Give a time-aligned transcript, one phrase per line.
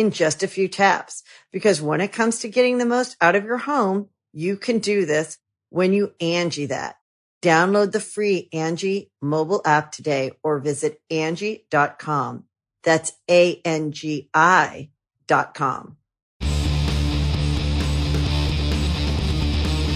[0.00, 1.22] in just a few taps.
[1.52, 5.04] Because when it comes to getting the most out of your home, you can do
[5.04, 6.96] this when you Angi that.
[7.42, 12.44] Download the free Angi mobile app today or visit Angi.com.
[12.82, 14.90] That's A-N-G-I
[15.26, 15.96] dot com.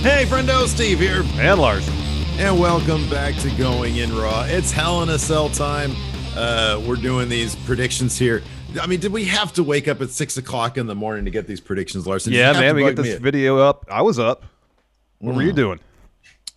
[0.02, 1.22] Hey, friendo, Steve here.
[1.36, 1.94] And Larson.
[2.36, 4.44] And welcome back to Going in Raw.
[4.46, 5.92] It's Hell in a Cell time.
[6.36, 8.42] Uh, we're doing these predictions here.
[8.80, 11.30] I mean, did we have to wake up at six o'clock in the morning to
[11.30, 12.32] get these predictions, Larson?
[12.32, 13.84] Yeah, man, we get this video up.
[13.90, 14.44] I was up.
[15.18, 15.56] What were you Mm.
[15.56, 15.80] doing?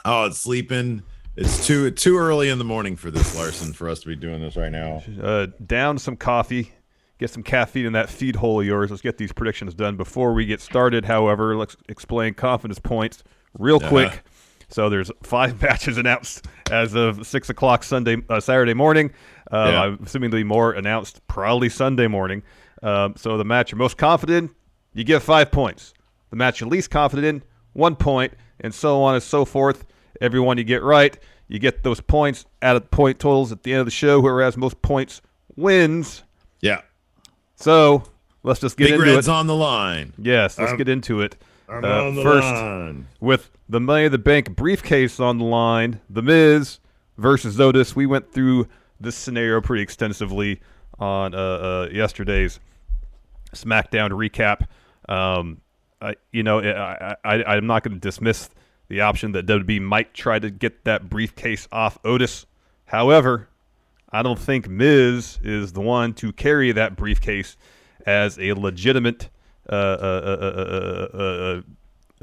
[0.06, 1.04] Oh, it's sleeping.
[1.36, 4.42] It's too too early in the morning for this, Larson, for us to be doing
[4.42, 5.04] this right now.
[5.22, 6.72] Uh, down some coffee,
[7.20, 8.90] get some caffeine in that feed hole of yours.
[8.90, 9.98] Let's get these predictions done.
[9.98, 13.24] Before we get started, however, let's explain confidence points
[13.58, 14.24] real quick.
[14.70, 19.12] So there's five matches announced as of six o'clock Sunday, uh, Saturday morning.
[19.52, 19.82] Uh, Yeah.
[19.84, 22.44] I'm assuming there'll be more announced probably Sunday morning.
[22.84, 24.56] Um, so the match you're most confident in,
[24.94, 25.94] you get five points.
[26.30, 29.86] The match you're least confident in, one point, and so on and so forth.
[30.20, 32.46] Everyone you get right, you get those points.
[32.62, 34.20] Add up point totals at the end of the show.
[34.22, 35.22] Whoever has most points
[35.56, 36.24] wins.
[36.60, 36.82] Yeah,
[37.56, 38.04] So
[38.44, 38.98] let's just get into it.
[38.98, 39.32] big into reds it.
[39.32, 40.14] on the line.
[40.18, 41.36] yes, let's I'm- get into it.
[41.70, 43.08] Uh, on the first, line.
[43.20, 46.80] with the Money in the Bank briefcase on the line, The Miz
[47.18, 47.96] versus Otis.
[47.96, 48.68] We went through
[49.00, 50.62] this scenario pretty extensively
[50.98, 52.60] on uh, uh, yesterday's
[53.54, 54.66] SmackDown recap.
[55.12, 55.62] Um,
[56.02, 58.50] I, you know, I, I, I'm not going to dismiss
[58.88, 62.46] the option that WWE might try to get that briefcase off Otis.
[62.86, 63.50] However,
[64.10, 67.58] I don't think Miz is the one to carry that briefcase
[68.06, 69.30] as a legitimate
[69.70, 71.62] uh, uh, uh, uh, uh,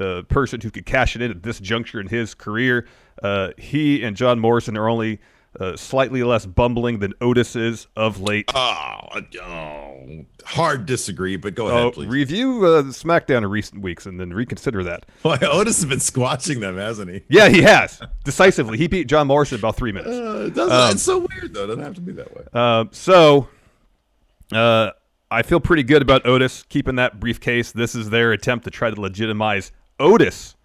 [0.01, 2.87] uh, uh, person who could cash it in at this juncture in his career.
[3.23, 5.19] Uh, he and John Morrison are only
[5.57, 8.51] uh, slightly less bumbling than Otis is of late.
[8.53, 8.97] Oh,
[9.41, 12.07] oh, hard disagree, but go Oh, ahead, please.
[12.09, 15.05] review uh, SmackDown in recent weeks and then reconsider that.
[15.23, 17.21] Boy, Otis has been squashing them, hasn't he?
[17.29, 18.77] Yeah, he has decisively.
[18.77, 20.11] He beat John Morrison about three minutes.
[20.13, 21.63] Uh, it doesn't, it's so weird though.
[21.63, 22.43] It doesn't have to be that way.
[22.53, 23.47] Um, so,
[24.51, 24.91] uh,
[25.31, 27.71] I feel pretty good about Otis keeping that briefcase.
[27.71, 30.55] This is their attempt to try to legitimize Otis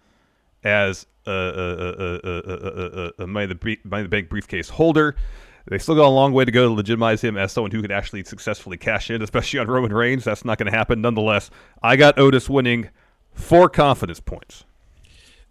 [0.63, 5.15] as a, a, a, a, a, a, a money, the money the bank briefcase holder.
[5.67, 7.91] They still got a long way to go to legitimize him as someone who could
[7.91, 10.23] actually successfully cash in, especially on Roman Reigns.
[10.23, 11.01] That's not going to happen.
[11.01, 11.49] Nonetheless,
[11.83, 12.89] I got Otis winning
[13.33, 14.63] four confidence points.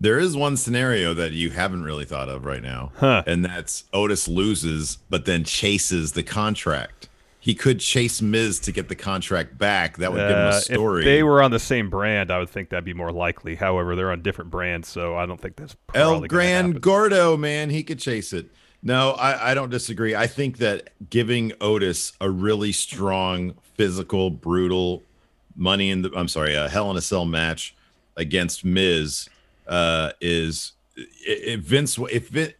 [0.00, 3.22] There is one scenario that you haven't really thought of right now, Huh.
[3.27, 7.09] and that's Otis loses, but then chases the contract.
[7.42, 9.96] He could chase Miz to get the contract back.
[9.96, 11.00] That would give him Uh, a story.
[11.02, 13.54] If they were on the same brand, I would think that'd be more likely.
[13.54, 16.72] However, they're on different brands, so I don't think that's El Gran.
[16.72, 18.50] Gordo, man, he could chase it.
[18.82, 20.14] No, I, I don't disagree.
[20.14, 25.02] I think that giving Otis a really strong, physical, brutal
[25.56, 27.74] money in the I'm sorry, a Hell in a Cell match
[28.16, 29.28] against Miz
[29.66, 32.54] uh, is if Vince if Vin-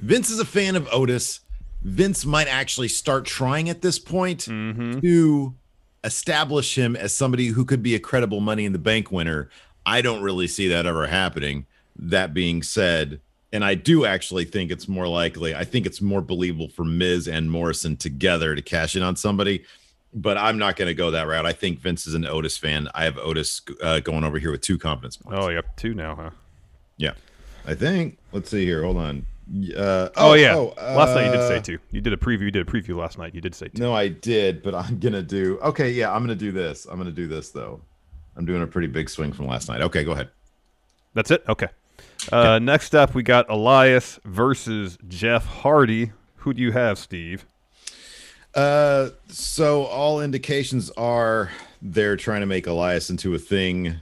[0.00, 1.40] Vince is a fan of Otis,
[1.86, 5.00] Vince might actually start trying at this point Mm-hmm.
[5.00, 5.54] to
[6.04, 9.48] establish him as somebody who could be a credible Money in the Bank winner.
[9.84, 11.66] I don't really see that ever happening.
[11.96, 13.20] That being said,
[13.52, 15.54] and I do actually think it's more likely.
[15.54, 19.64] I think it's more believable for Miz and Morrison together to cash in on somebody.
[20.12, 21.46] But I'm not going to go that route.
[21.46, 22.88] I think Vince is an Otis fan.
[22.94, 25.38] I have Otis uh, going over here with two confidence points.
[25.40, 26.30] Oh, you have two now, huh?
[26.96, 27.12] Yeah,
[27.66, 28.18] I think.
[28.32, 28.82] Let's see here.
[28.82, 29.26] Hold on.
[29.76, 30.56] Uh, Oh, yeah.
[30.56, 31.78] oh, last night you did say uh, two.
[31.92, 32.42] You did a preview.
[32.42, 33.34] You did a preview last night.
[33.34, 33.80] You did say two.
[33.80, 35.58] No, I did, but I'm gonna do.
[35.60, 36.86] Okay, yeah, I'm gonna do this.
[36.86, 37.80] I'm gonna do this though.
[38.36, 39.80] I'm doing a pretty big swing from last night.
[39.82, 40.30] Okay, go ahead.
[41.14, 41.44] That's it.
[41.48, 41.68] Okay.
[42.32, 46.12] Uh, next up, we got Elias versus Jeff Hardy.
[46.36, 47.46] Who do you have, Steve?
[48.54, 51.50] Uh, so all indications are
[51.82, 53.96] they're trying to make Elias into a thing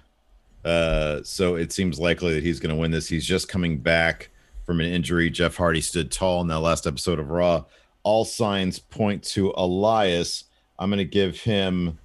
[0.64, 3.06] Uh, so it seems likely that he's going to win this.
[3.08, 4.30] He's just coming back
[4.64, 5.30] from an injury.
[5.30, 7.64] Jeff Hardy stood tall in that last episode of Raw.
[8.02, 10.44] All signs point to Elias.
[10.78, 11.98] I'm going to give him.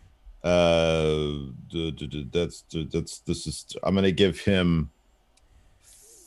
[0.43, 1.49] Uh,
[2.31, 3.65] that's that's this is.
[3.83, 4.89] I'm going to give him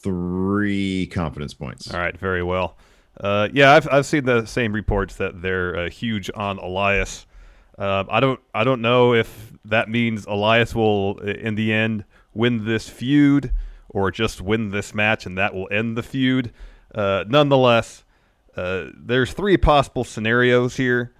[0.02, 1.92] three confidence points.
[1.92, 2.76] All right, very well.
[3.18, 7.26] Uh, yeah, I've I've seen the same reports that they're uh, huge on Elias.
[7.78, 12.64] Uh, I don't I don't know if that means Elias will in the end win
[12.64, 13.52] this feud
[13.92, 16.52] or just win this match and that will end the feud.
[16.94, 18.04] Uh, nonetheless,
[18.56, 21.12] uh, there's three possible scenarios here.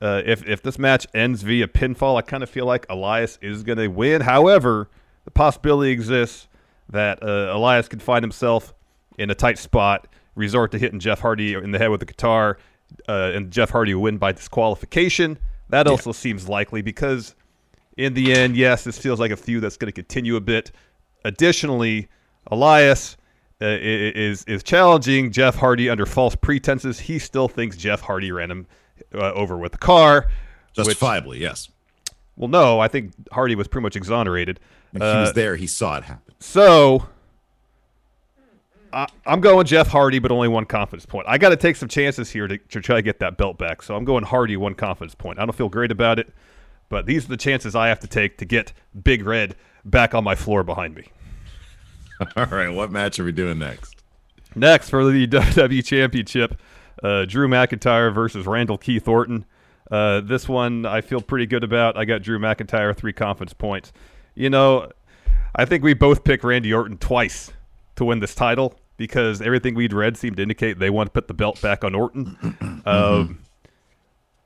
[0.00, 3.62] Uh, if if this match ends via pinfall, I kind of feel like Elias is
[3.62, 4.22] going to win.
[4.22, 4.88] However,
[5.24, 6.48] the possibility exists
[6.88, 8.74] that uh, Elias could find himself
[9.18, 12.58] in a tight spot, resort to hitting Jeff Hardy in the head with a guitar,
[13.08, 15.38] uh, and Jeff Hardy win by disqualification.
[15.68, 15.92] That yeah.
[15.92, 17.34] also seems likely because,
[17.96, 20.72] in the end, yes, this feels like a feud that's going to continue a bit.
[21.24, 22.08] Additionally,
[22.50, 23.16] Elias
[23.62, 27.00] uh, is is challenging Jeff Hardy under false pretenses.
[27.00, 28.66] He still thinks Jeff Hardy ran him
[29.14, 30.28] uh, over with the car.
[30.72, 31.68] Justifiably, which, yes.
[32.36, 34.60] Well, no, I think Hardy was pretty much exonerated.
[34.92, 35.56] He uh, was there.
[35.56, 36.34] He saw it happen.
[36.38, 37.06] So
[38.92, 41.26] I, am going Jeff Hardy, but only one confidence point.
[41.28, 43.82] I got to take some chances here to, to try to get that belt back.
[43.82, 45.38] So I'm going Hardy, one confidence point.
[45.38, 46.32] I don't feel great about it,
[46.90, 50.22] but these are the chances I have to take to get Big Red back on
[50.22, 51.06] my floor behind me.
[52.36, 53.96] All right, what match are we doing next?
[54.54, 56.60] Next for the WWE Championship,
[57.02, 59.46] uh, Drew McIntyre versus Randall Keith Orton.
[59.90, 61.96] Uh, this one I feel pretty good about.
[61.96, 63.92] I got Drew McIntyre three confidence points.
[64.34, 64.90] You know,
[65.54, 67.52] I think we both picked Randy Orton twice
[67.96, 71.26] to win this title because everything we'd read seemed to indicate they want to put
[71.26, 72.36] the belt back on Orton.
[72.42, 72.88] mm-hmm.
[72.88, 73.38] um,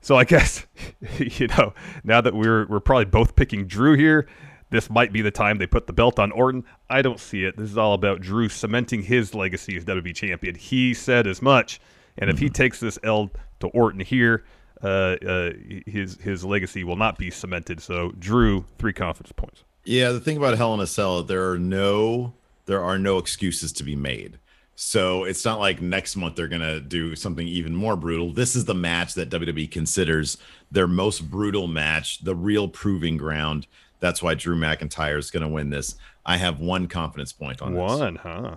[0.04, 0.66] so I guess
[1.18, 1.72] you know
[2.04, 4.28] now that we're we're probably both picking Drew here,
[4.70, 6.64] this might be the time they put the belt on Orton.
[6.90, 7.56] I don't see it.
[7.56, 10.54] This is all about Drew cementing his legacy as WWE champion.
[10.56, 11.80] He said as much,
[12.18, 12.44] and if mm-hmm.
[12.44, 13.30] he takes this L
[13.60, 14.44] to Orton here,
[14.82, 15.52] uh, uh,
[15.86, 17.80] his his legacy will not be cemented.
[17.80, 19.64] So Drew, three confidence points.
[19.84, 22.34] Yeah, the thing about Hell in a Cell, there are no
[22.66, 24.38] there are no excuses to be made.
[24.76, 28.32] So it's not like next month they're gonna do something even more brutal.
[28.32, 30.36] This is the match that WWE considers
[30.70, 33.66] their most brutal match, the real proving ground.
[34.00, 35.96] That's why Drew McIntyre is gonna win this.
[36.26, 38.22] I have one confidence point on one, this.
[38.22, 38.56] huh?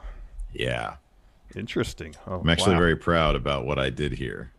[0.54, 0.96] Yeah.
[1.56, 2.16] Interesting.
[2.26, 2.80] Oh, I'm actually wow.
[2.80, 4.52] very proud about what I did here.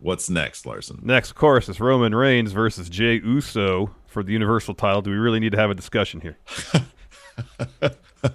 [0.00, 0.98] What's next, Larson?
[1.02, 5.00] Next, of course, is Roman Reigns versus Jey Uso for the Universal title.
[5.00, 6.38] Do we really need to have a discussion here?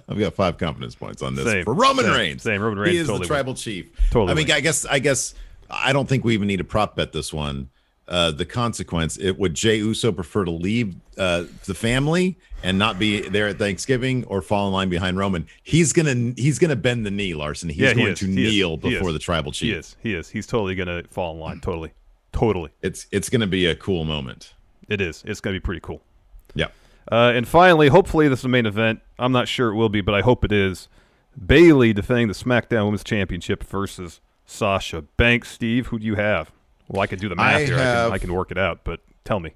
[0.08, 2.42] I've got five confidence points on this same, for Roman same, Reigns.
[2.42, 2.92] Same, Roman Reigns.
[2.92, 3.90] He is totally the tribal chief.
[4.10, 4.32] Totally.
[4.32, 4.50] I mean.
[4.50, 5.34] I guess, I guess,
[5.70, 7.70] I don't think we even need to prop bet this one.
[8.06, 9.18] Uh, the consequence.
[9.18, 13.58] It would Jey Uso prefer to leave uh, the family and not be there at
[13.58, 15.46] Thanksgiving or fall in line behind Roman.
[15.62, 17.68] He's gonna he's gonna bend the knee, Larson.
[17.68, 19.72] He's yeah, going he to kneel before the tribal chief.
[19.72, 19.96] He is.
[20.02, 20.30] He is.
[20.30, 21.60] He's totally gonna fall in line.
[21.60, 21.92] Totally.
[22.32, 22.70] Totally.
[22.80, 24.54] It's it's gonna be a cool moment.
[24.88, 25.22] It is.
[25.26, 26.00] It's gonna be pretty cool.
[26.54, 26.68] Yeah.
[27.10, 29.00] Uh, and finally, hopefully, this is the main event.
[29.18, 30.88] I'm not sure it will be, but I hope it is.
[31.46, 35.50] Bayley defending the SmackDown Women's Championship versus Sasha Banks.
[35.50, 36.50] Steve, who do you have?
[36.88, 37.78] Well, I can do the math I here.
[37.78, 39.54] Have, I, can, I can work it out, but tell me.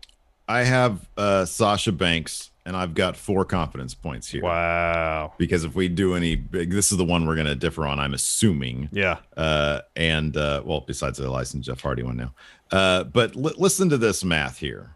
[0.48, 4.42] I have uh, Sasha Banks, and I've got four confidence points here.
[4.42, 5.32] Wow.
[5.38, 7.98] Because if we do any big, this is the one we're going to differ on,
[7.98, 8.88] I'm assuming.
[8.92, 9.18] Yeah.
[9.36, 12.34] Uh, and, uh, well, besides the licensed Jeff Hardy one now.
[12.70, 14.94] Uh, but l- listen to this math here.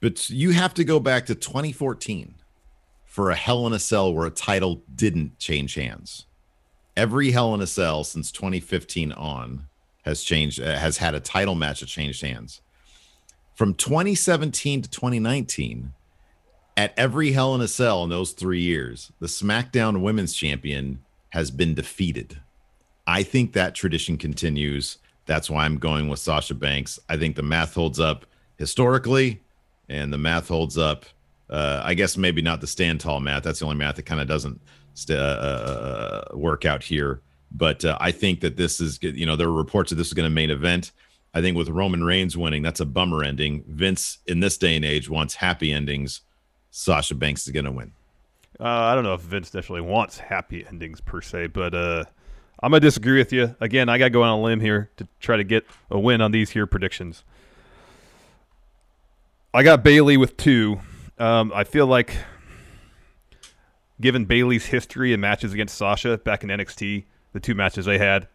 [0.00, 2.34] But you have to go back to 2014
[3.04, 6.26] for a Hell in a Cell where a title didn't change hands.
[6.96, 9.66] Every Hell in a Cell since 2015 on
[10.04, 12.62] has changed, uh, has had a title match that changed hands.
[13.54, 15.92] From 2017 to 2019,
[16.76, 21.50] at every Hell in a Cell in those three years, the SmackDown Women's Champion has
[21.50, 22.40] been defeated.
[23.06, 24.96] I think that tradition continues.
[25.26, 26.98] That's why I'm going with Sasha Banks.
[27.08, 28.24] I think the math holds up
[28.56, 29.42] historically
[29.90, 31.04] and the math holds up.
[31.50, 33.42] Uh, I guess maybe not the stand tall math.
[33.42, 34.60] That's the only math that kind of doesn't
[34.94, 37.20] st- uh, uh, work out here.
[37.50, 40.14] But uh, I think that this is, you know, there are reports that this is
[40.14, 40.92] going to main event.
[41.34, 43.64] I think with Roman Reigns winning, that's a bummer ending.
[43.66, 46.20] Vince, in this day and age, wants happy endings.
[46.70, 47.92] Sasha Banks is going to win.
[48.60, 52.04] Uh, I don't know if Vince necessarily wants happy endings per se, but uh,
[52.62, 53.56] I'm gonna disagree with you.
[53.58, 56.20] Again, I got to go on a limb here to try to get a win
[56.20, 57.24] on these here predictions.
[59.52, 60.80] I got Bayley with two.
[61.18, 62.16] Um, I feel like,
[64.00, 68.28] given Bayley's history and matches against Sasha back in NXT, the two matches they had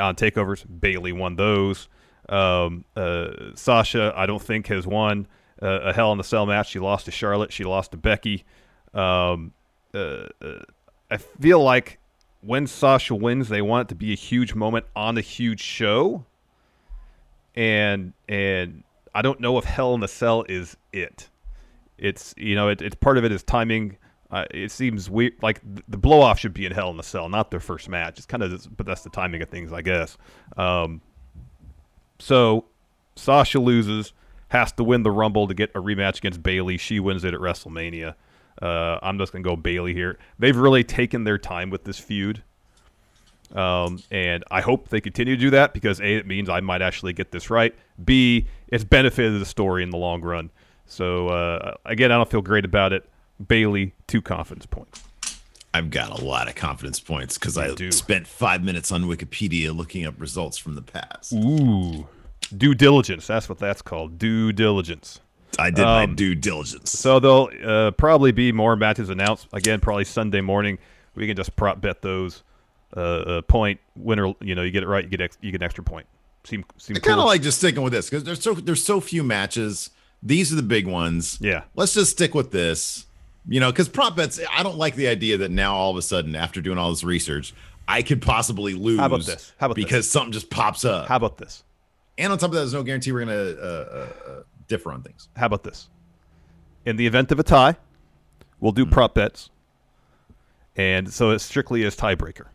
[0.00, 1.88] on takeovers, Bayley won those.
[2.28, 5.26] Um, uh, Sasha, I don't think has won
[5.60, 6.70] uh, a Hell in the Cell match.
[6.70, 7.52] She lost to Charlotte.
[7.52, 8.44] She lost to Becky.
[8.92, 9.52] Um,
[9.92, 10.60] uh, uh,
[11.10, 11.98] I feel like
[12.42, 16.24] when Sasha wins, they want it to be a huge moment on a huge show.
[17.56, 18.84] And and
[19.14, 21.28] I don't know if Hell in the Cell is it.
[21.98, 23.96] It's you know it, it's part of it is timing.
[24.30, 25.34] Uh, it seems weird.
[25.42, 28.18] Like the blow off should be in Hell in the Cell, not their first match.
[28.18, 30.18] It's kind of, but that's the timing of things, I guess.
[30.56, 31.00] Um,
[32.18, 32.64] so
[33.14, 34.12] Sasha loses,
[34.48, 36.78] has to win the Rumble to get a rematch against Bayley.
[36.78, 38.14] She wins it at WrestleMania.
[38.60, 40.18] Uh, I'm just gonna go Bayley here.
[40.38, 42.42] They've really taken their time with this feud,
[43.54, 46.82] um, and I hope they continue to do that because a it means I might
[46.82, 47.74] actually get this right.
[48.04, 50.50] B it's benefited the story in the long run.
[50.86, 53.08] So uh, again, I don't feel great about it.
[53.46, 55.02] Bayley, two confidence points.
[55.72, 57.90] I've got a lot of confidence points because I do.
[57.90, 61.32] spent five minutes on Wikipedia looking up results from the past.
[61.32, 62.06] Ooh,
[62.56, 63.26] due diligence.
[63.26, 64.18] That's what that's called.
[64.18, 65.20] Due diligence.
[65.58, 66.92] I did my Um, due diligence.
[66.92, 69.80] So there'll uh, probably be more matches announced again.
[69.80, 70.78] Probably Sunday morning.
[71.16, 72.42] We can just prop bet those.
[72.96, 74.32] Uh, uh, point winner.
[74.40, 76.06] You know, you get it right, you get ex- you get an extra point.
[76.44, 77.26] Seem seem I kind of cool.
[77.26, 79.90] like just sticking with this because there's so there's so few matches.
[80.22, 81.38] These are the big ones.
[81.40, 81.64] Yeah.
[81.74, 83.06] Let's just stick with this.
[83.46, 84.40] You know, because prop bets.
[84.50, 87.04] I don't like the idea that now all of a sudden, after doing all this
[87.04, 87.52] research,
[87.86, 88.98] I could possibly lose.
[88.98, 89.52] How about this?
[89.58, 89.84] How about this?
[89.84, 91.08] because something just pops up.
[91.08, 91.62] How about this?
[92.16, 95.02] and on top of that, there's no guarantee we're gonna uh, uh, uh, differ on
[95.02, 95.28] things.
[95.36, 95.88] How about this?
[96.86, 97.76] In the event of a tie,
[98.60, 99.50] we'll do prop bets,
[100.76, 102.46] and so it's strictly as tiebreaker.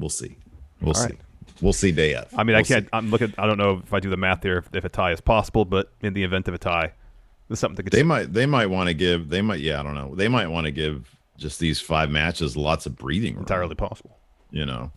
[0.00, 0.36] We'll see.
[0.80, 1.02] We'll All see.
[1.04, 1.18] right.
[1.60, 2.26] We'll see day of.
[2.36, 2.74] I mean, I We'll see.
[2.74, 2.88] can't.
[2.92, 3.32] I'm looking.
[3.38, 5.64] I don't know if I do the math there if, if a tie is possible,
[5.64, 6.92] but in the event of a tie,
[7.48, 8.06] there's something to They consider.
[8.06, 8.32] might.
[8.32, 9.28] They might want to give.
[9.28, 9.60] They might.
[9.60, 10.14] Yeah, I don't know.
[10.16, 13.42] They might want to give just these five matches lots of breathing room.
[13.42, 14.18] entirely possible.
[14.50, 14.90] you know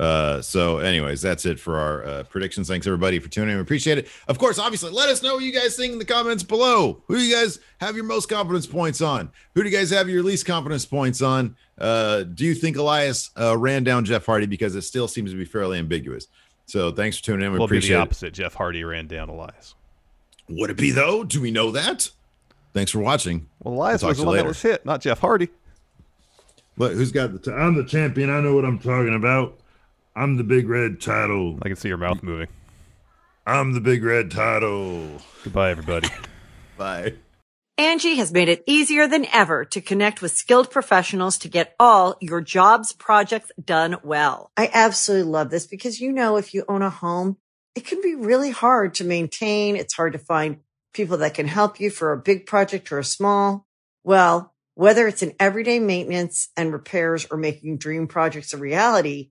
[0.00, 2.66] uh so anyways that's it for our uh, predictions.
[2.68, 3.56] Thanks everybody for tuning in.
[3.56, 4.08] We appreciate it.
[4.26, 7.02] Of course obviously let us know what you guys think in the comments below.
[7.06, 9.30] Who do you guys have your most confidence points on?
[9.54, 11.56] Who do you guys have your least confidence points on?
[11.78, 14.46] Uh do you think elias uh, ran down jeff hardy?
[14.46, 16.26] Because it still seems to be fairly ambiguous.
[16.66, 17.52] So thanks for tuning in.
[17.52, 18.00] We Will be the appreciate it.
[18.00, 18.34] opposite.
[18.34, 19.74] Jeff Hardy ran down Elias.
[20.48, 21.22] would it be though?
[21.22, 22.10] Do we know that?
[22.72, 23.46] Thanks for watching.
[23.62, 25.50] Well, Elias We'll was the you one that was hit, not Jeff Hardy.
[26.76, 28.30] Look, who's got the So I'm the champion.
[28.30, 29.58] I know what I'm talking about.
[30.16, 31.58] I'm the big red title.
[31.62, 32.46] I can see your mouth moving.
[33.46, 35.20] I'm the big red title.
[35.42, 36.08] Goodbye, everybody.
[36.78, 37.14] bye
[37.78, 42.16] Angi has made it easier than ever to connect with skilled professionals to get all
[42.20, 44.52] your jobs projects done well.
[44.56, 47.36] I absolutely love this because, you know, if you own a home,
[47.74, 49.74] it can be really hard to maintain.
[49.74, 50.58] It's hard to find
[50.92, 53.66] people that can help you for a big project or a small.
[54.04, 59.30] Well, whether it's in everyday maintenance and repairs or making dream projects a reality,